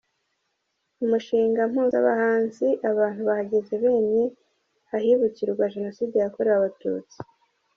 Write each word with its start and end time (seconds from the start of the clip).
Umushinga 1.03 1.61
mpuzabahanzi 1.71 2.67
«Abantu 2.89 3.21
bahagaze 3.27 3.73
bemye» 3.81 4.23
ahibukirwa 4.95 5.71
Jenoside 5.73 6.15
yakorewe 6.19 6.55
Abatutsi 6.57 7.17